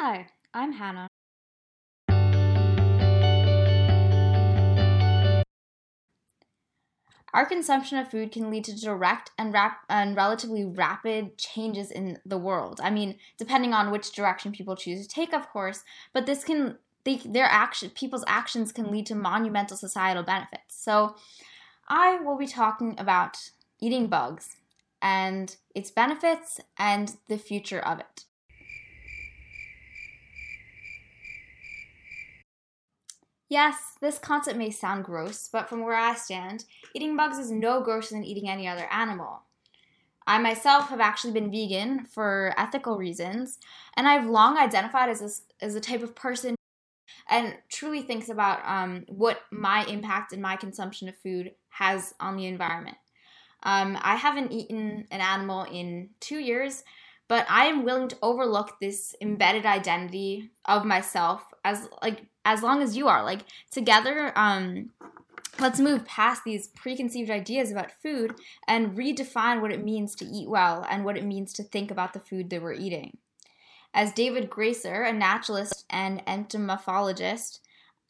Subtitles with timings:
[0.00, 1.08] Hi, I'm Hannah.
[7.34, 12.20] Our consumption of food can lead to direct and, rap- and relatively rapid changes in
[12.24, 12.80] the world.
[12.80, 15.82] I mean, depending on which direction people choose to take, of course,
[16.12, 20.80] but this can they, their action people's actions can lead to monumental societal benefits.
[20.80, 21.16] So,
[21.88, 24.58] I will be talking about eating bugs
[25.02, 28.26] and its benefits and the future of it.
[33.48, 37.80] Yes, this concept may sound gross, but from where I stand, eating bugs is no
[37.80, 39.42] grosser than eating any other animal.
[40.26, 43.58] I myself have actually been vegan for ethical reasons,
[43.96, 46.54] and I've long identified as, as a type of person
[47.30, 52.36] and truly thinks about um, what my impact and my consumption of food has on
[52.36, 52.98] the environment.
[53.62, 56.84] Um, I haven't eaten an animal in two years,
[57.28, 62.82] but I am willing to overlook this embedded identity of myself as like as long
[62.82, 63.22] as you are.
[63.22, 64.90] Like together, um,
[65.60, 68.34] let's move past these preconceived ideas about food
[68.66, 72.14] and redefine what it means to eat well and what it means to think about
[72.14, 73.18] the food that we're eating.
[73.92, 77.60] As David Gracer, a naturalist and entomologist,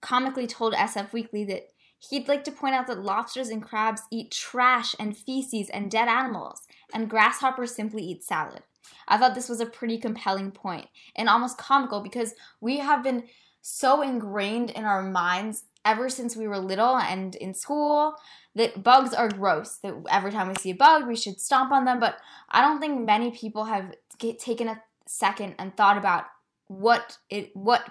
[0.00, 1.68] comically told SF Weekly that
[2.10, 6.08] he'd like to point out that lobsters and crabs eat trash and feces and dead
[6.08, 8.62] animals, and grasshoppers simply eat salad.
[9.06, 13.24] I thought this was a pretty compelling point and almost comical because we have been
[13.66, 18.14] so ingrained in our minds ever since we were little and in school
[18.54, 19.78] that bugs are gross.
[19.82, 21.98] That every time we see a bug, we should stomp on them.
[21.98, 22.18] But
[22.50, 26.26] I don't think many people have get, taken a second and thought about
[26.66, 27.90] what it what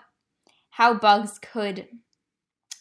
[0.69, 1.87] how bugs could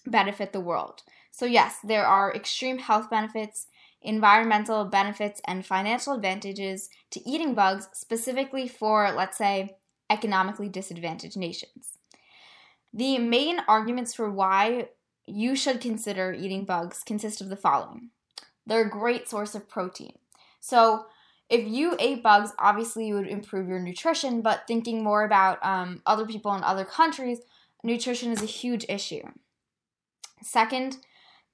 [0.07, 1.03] benefit the world.
[1.31, 3.69] So yes, there are extreme health benefits
[4.03, 9.77] environmental benefits and financial advantages to eating bugs, specifically for, let's say,
[10.11, 11.99] economically disadvantaged nations.
[12.93, 14.89] The main arguments for why
[15.27, 18.11] you should consider eating bugs consist of the following
[18.67, 20.19] they're a great source of protein.
[20.61, 21.07] So,
[21.51, 26.01] if you ate bugs, obviously you would improve your nutrition, but thinking more about um,
[26.07, 27.41] other people in other countries,
[27.83, 29.23] nutrition is a huge issue.
[30.43, 30.99] Second,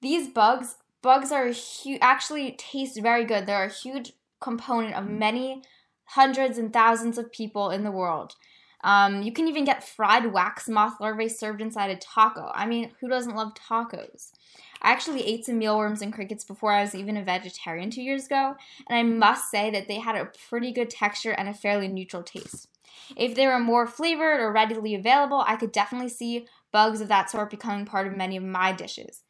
[0.01, 1.53] these bugs bugs are
[2.01, 5.63] actually taste very good they're a huge component of many
[6.07, 8.35] hundreds and thousands of people in the world
[8.83, 12.51] um, you can even get fried wax moth larvae served inside a taco.
[12.55, 14.33] I mean who doesn't love tacos?
[14.81, 18.27] I actually ate some mealworms and crickets before i was even a vegetarian two years
[18.27, 18.55] ago
[18.89, 22.23] and i must say that they had a pretty good texture and a fairly neutral
[22.23, 22.69] taste.
[23.17, 27.31] If they were more flavored or readily available i could definitely see bugs of that
[27.31, 29.23] sort becoming part of many of my dishes.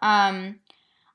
[0.00, 0.60] Um,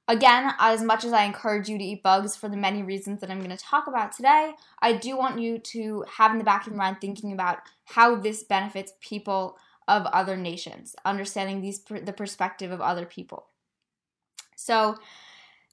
[0.09, 3.29] Again, as much as I encourage you to eat bugs for the many reasons that
[3.29, 6.61] I'm going to talk about today, I do want you to have in the back
[6.61, 9.57] of your mind thinking about how this benefits people
[9.87, 13.47] of other nations, understanding these the perspective of other people.
[14.55, 14.95] So,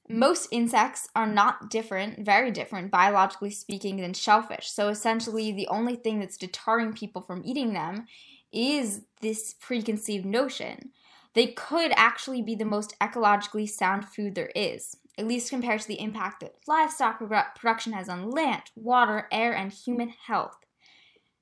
[0.09, 4.69] most insects are not different, very different, biologically speaking, than shellfish.
[4.71, 8.07] So, essentially, the only thing that's deterring people from eating them
[8.53, 10.91] is this preconceived notion
[11.35, 15.89] they could actually be the most ecologically sound food there is, at least compared to
[15.89, 17.21] the impact that livestock
[17.57, 20.57] production has on land, water, air, and human health.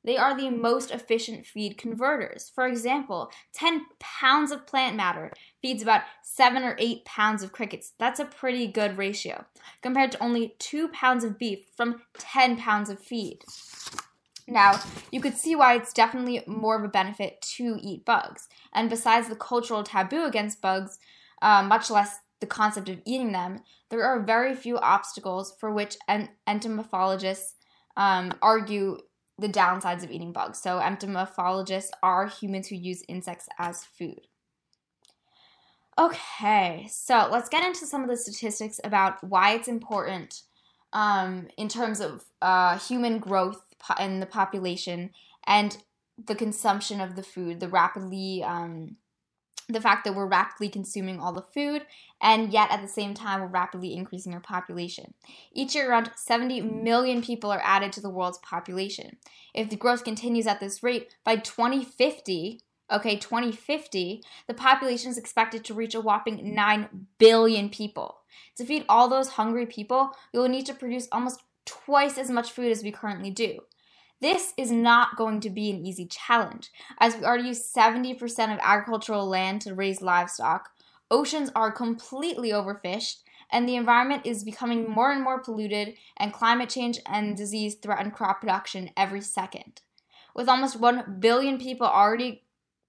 [0.04, 2.50] They are the most efficient feed converters.
[2.52, 5.30] For example, 10 pounds of plant matter
[5.60, 7.92] feeds about 7 or 8 pounds of crickets.
[8.00, 9.44] That's a pretty good ratio,
[9.80, 13.44] compared to only 2 pounds of beef from 10 pounds of feed.
[14.48, 14.80] Now,
[15.10, 18.48] you could see why it's definitely more of a benefit to eat bugs.
[18.72, 20.98] And besides the cultural taboo against bugs,
[21.40, 23.60] uh, much less the concept of eating them,
[23.90, 26.30] there are very few obstacles for which en-
[27.96, 28.98] um, argue
[29.38, 30.58] the downsides of eating bugs.
[30.58, 34.26] So, entomophologists are humans who use insects as food.
[35.98, 40.42] Okay, so let's get into some of the statistics about why it's important
[40.92, 43.62] um, in terms of uh, human growth
[43.98, 45.10] in the population
[45.46, 45.78] and
[46.26, 48.96] the consumption of the food, the rapidly, um,
[49.68, 51.86] the fact that we're rapidly consuming all the food,
[52.20, 55.14] and yet at the same time we're rapidly increasing our population.
[55.52, 59.16] Each year, around 70 million people are added to the world's population.
[59.54, 62.60] If the growth continues at this rate, by 2050,
[62.90, 68.18] okay, 2050, the population is expected to reach a whopping 9 billion people.
[68.56, 72.52] To feed all those hungry people, we will need to produce almost twice as much
[72.52, 73.60] food as we currently do.
[74.22, 76.70] This is not going to be an easy challenge,
[77.00, 78.22] as we already use 70%
[78.54, 80.70] of agricultural land to raise livestock,
[81.10, 86.68] oceans are completely overfished, and the environment is becoming more and more polluted, and climate
[86.68, 89.80] change and disease threaten crop production every second.
[90.36, 92.44] With almost 1 billion people already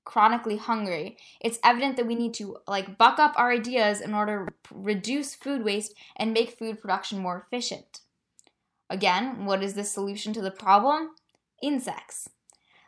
[0.06, 4.54] chronically hungry, it's evident that we need to like buck up our ideas in order
[4.66, 8.02] to reduce food waste and make food production more efficient.
[8.88, 11.10] Again, what is the solution to the problem?
[11.64, 12.30] Insects.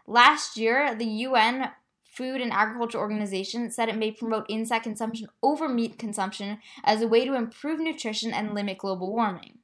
[0.06, 1.72] Last year, the UN
[2.04, 7.08] Food and Agriculture Organization said it may promote insect consumption over meat consumption as a
[7.08, 9.60] way to improve nutrition and limit global warming.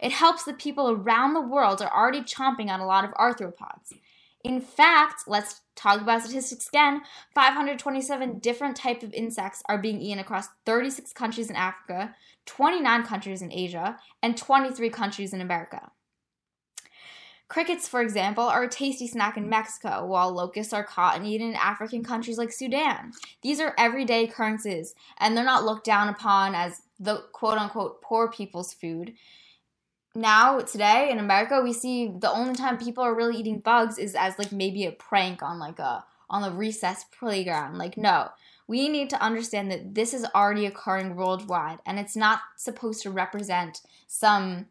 [0.00, 3.92] It helps the people around the world are already chomping on a lot of arthropods.
[4.42, 7.02] In fact, let's talk about statistics again.
[7.34, 12.14] 527 different types of insects are being eaten across 36 countries in Africa,
[12.46, 15.90] 29 countries in Asia, and 23 countries in America.
[17.54, 21.50] Crickets, for example, are a tasty snack in Mexico, while locusts are caught and eaten
[21.50, 23.12] in African countries like Sudan.
[23.42, 28.28] These are everyday occurrences, and they're not looked down upon as the quote unquote poor
[28.28, 29.14] people's food.
[30.16, 34.16] Now, today in America, we see the only time people are really eating bugs is
[34.16, 37.78] as like maybe a prank on like a on the recess playground.
[37.78, 38.30] Like, no,
[38.66, 43.12] we need to understand that this is already occurring worldwide, and it's not supposed to
[43.12, 44.66] represent some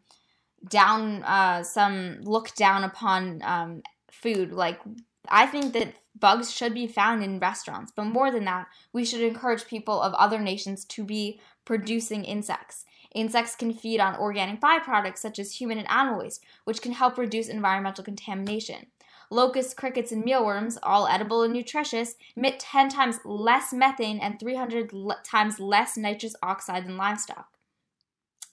[0.68, 4.52] down uh, some look down upon um, food.
[4.52, 4.80] Like
[5.28, 9.20] I think that bugs should be found in restaurants, but more than that, we should
[9.20, 12.84] encourage people of other nations to be producing insects.
[13.14, 17.16] Insects can feed on organic byproducts such as human and animal waste, which can help
[17.16, 18.86] reduce environmental contamination.
[19.30, 24.92] Locusts, crickets, and mealworms, all edible and nutritious, emit 10 times less methane and 300
[25.24, 27.53] times less nitrous oxide than livestock.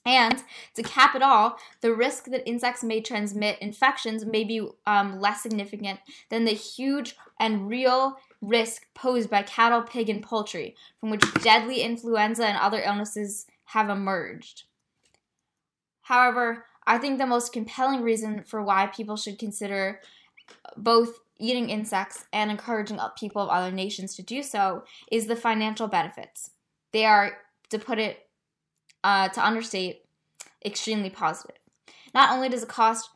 [0.04, 0.42] And
[0.74, 5.42] to cap it all, the risk that insects may transmit infections may be um, less
[5.42, 11.32] significant than the huge and real risk posed by cattle, pig, and poultry, from which
[11.34, 14.64] deadly influenza and other illnesses have emerged.
[16.02, 20.00] However, I think the most compelling reason for why people should consider
[20.76, 25.86] both eating insects and encouraging people of other nations to do so is the financial
[25.86, 26.50] benefits.
[26.92, 27.38] They are,
[27.70, 28.21] to put it
[29.04, 30.04] uh, to understate,
[30.64, 31.56] extremely positive.
[32.14, 33.10] Not only does it cost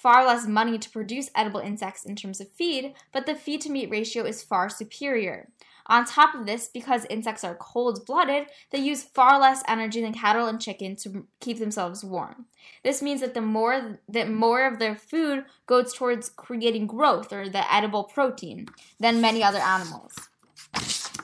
[0.00, 3.70] far less money to produce edible insects in terms of feed, but the feed to
[3.70, 5.48] meat ratio is far superior.
[5.86, 10.14] On top of this, because insects are cold blooded, they use far less energy than
[10.14, 12.46] cattle and chicken to keep themselves warm.
[12.84, 17.48] This means that the more that more of their food goes towards creating growth or
[17.48, 18.66] the edible protein
[19.00, 20.14] than many other animals.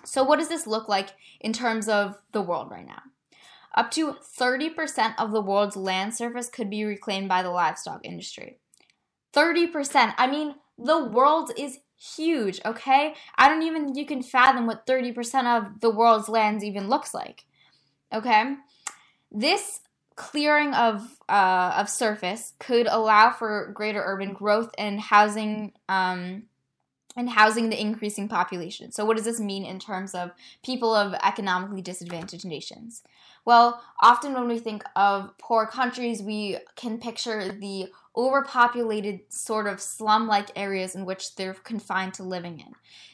[0.05, 1.11] So what does this look like
[1.41, 3.03] in terms of the world right now?
[3.77, 8.59] Up to 30% of the world's land surface could be reclaimed by the livestock industry.
[9.35, 10.15] 30%.
[10.17, 13.15] I mean, the world is huge, okay?
[13.37, 17.45] I don't even you can fathom what 30% of the world's lands even looks like.
[18.13, 18.55] Okay?
[19.31, 19.81] This
[20.15, 26.45] clearing of uh, of surface could allow for greater urban growth and housing um,
[27.17, 28.93] and housing the increasing population.
[28.93, 30.33] So, what does this mean in terms of
[30.65, 33.03] people of economically disadvantaged nations?
[33.47, 39.81] Well, often when we think of poor countries, we can picture the overpopulated sort of
[39.81, 42.73] slum like areas in which they're confined to living in.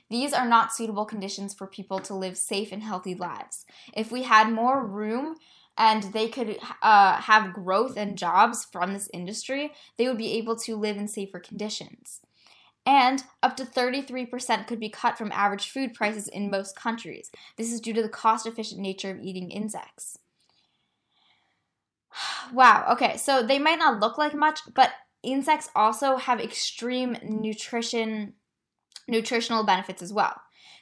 [0.08, 3.66] These are not suitable conditions for people to live safe and healthy lives.
[3.94, 5.36] If we had more room,
[5.78, 10.54] and they could uh, have growth and jobs from this industry, they would be able
[10.56, 12.20] to live in safer conditions.
[12.84, 17.30] And up to 33% could be cut from average food prices in most countries.
[17.56, 20.18] This is due to the cost efficient nature of eating insects.
[22.52, 22.86] Wow.
[22.92, 23.16] Okay.
[23.16, 24.90] So they might not look like much, but
[25.22, 28.34] insects also have extreme nutrition
[29.08, 30.40] nutritional benefits as well.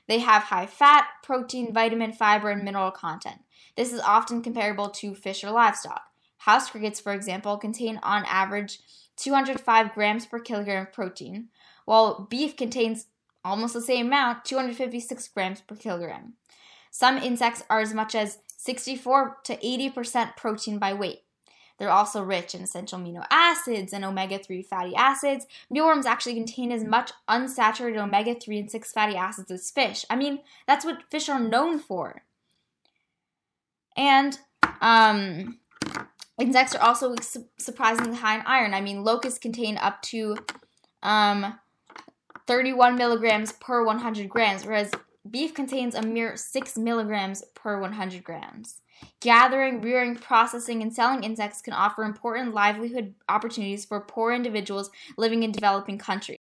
[0.08, 3.42] They have high fat, protein, vitamin, fiber, and mineral content.
[3.76, 6.02] This is often comparable to fish or livestock.
[6.38, 8.80] House crickets, for example, contain on average
[9.16, 11.48] 205 grams per kilogram of protein,
[11.84, 13.06] while beef contains
[13.44, 16.34] almost the same amount, 256 grams per kilogram.
[16.90, 21.22] Some insects are as much as 64 to 80% protein by weight.
[21.78, 25.46] They're also rich in essential amino acids and omega 3 fatty acids.
[25.70, 30.04] Mealworms actually contain as much unsaturated omega 3 and 6 fatty acids as fish.
[30.10, 32.22] I mean, that's what fish are known for.
[33.96, 34.38] And
[34.82, 35.58] um,
[36.38, 38.74] insects are also su- surprisingly high in iron.
[38.74, 40.36] I mean, locusts contain up to
[41.02, 41.58] um,
[42.46, 44.90] 31 milligrams per 100 grams, whereas
[45.28, 48.80] beef contains a mere 6 milligrams per 100 grams.
[49.20, 55.42] Gathering, rearing, processing, and selling insects can offer important livelihood opportunities for poor individuals living
[55.42, 56.38] in developing countries.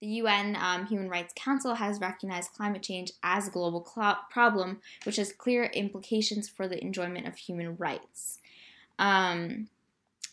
[0.00, 4.80] The UN um, Human Rights Council has recognized climate change as a global cl- problem,
[5.04, 8.38] which has clear implications for the enjoyment of human rights.
[8.98, 9.68] Um,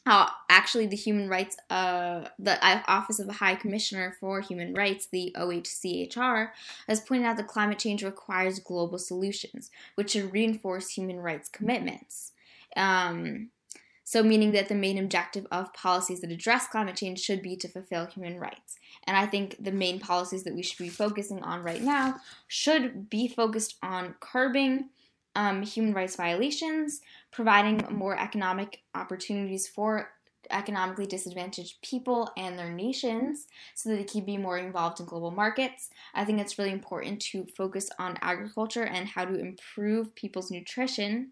[0.06, 5.34] actually the human rights uh, the office of the high commissioner for human rights the
[5.38, 6.50] ohchr
[6.88, 12.32] has pointed out that climate change requires global solutions which should reinforce human rights commitments.
[12.76, 13.50] Um,
[14.04, 17.68] so meaning that the main objective of policies that address climate change should be to
[17.68, 18.78] fulfill human rights.
[19.06, 22.16] And i think the main policies that we should be focusing on right now
[22.48, 24.90] should be focused on curbing
[25.36, 30.12] um, human rights violations, providing more economic opportunities for
[30.50, 35.32] economically disadvantaged people and their nations so that they can be more involved in global
[35.32, 35.90] markets.
[36.14, 41.32] I think it's really important to focus on agriculture and how to improve people's nutrition.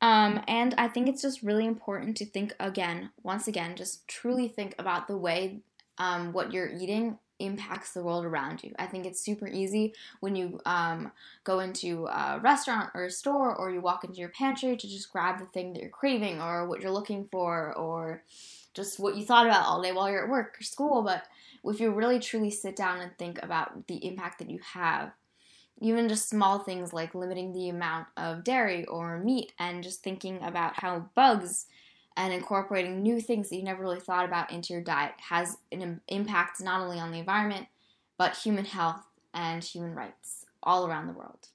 [0.00, 4.48] Um, and I think it's just really important to think again, once again, just truly
[4.48, 5.60] think about the way
[5.98, 8.74] um, what you're eating impacts the world around you.
[8.78, 11.12] I think it's super easy when you um,
[11.44, 15.12] go into a restaurant or a store or you walk into your pantry to just
[15.12, 18.22] grab the thing that you're craving or what you're looking for or
[18.74, 21.02] just what you thought about all day while you're at work or school.
[21.02, 21.24] But
[21.64, 25.12] if you really truly sit down and think about the impact that you have,
[25.80, 30.42] even just small things like limiting the amount of dairy or meat and just thinking
[30.42, 31.66] about how bugs
[32.18, 36.00] and incorporating new things that you never really thought about into your diet has an
[36.08, 37.68] impact not only on the environment,
[38.18, 41.48] but human health and human rights all around the world.